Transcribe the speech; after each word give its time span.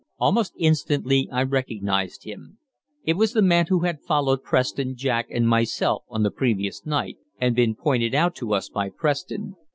Almost 0.17 0.55
instantly 0.57 1.29
I 1.31 1.43
recognized 1.43 2.23
him. 2.23 2.57
It 3.03 3.13
was 3.17 3.33
the 3.33 3.41
man 3.43 3.67
who 3.67 3.81
had 3.81 4.01
followed 4.01 4.41
Preston, 4.41 4.95
Jack, 4.95 5.27
and 5.29 5.47
myself 5.47 6.05
on 6.09 6.23
the 6.23 6.31
previous 6.31 6.83
night, 6.87 7.17
and 7.39 7.55
been 7.55 7.75
pointed 7.75 8.15
out 8.15 8.33
to 8.37 8.51
us 8.55 8.67
by 8.67 8.89
Preston. 8.89 9.57